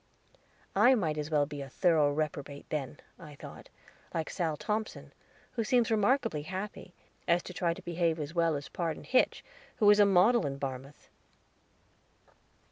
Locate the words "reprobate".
2.11-2.65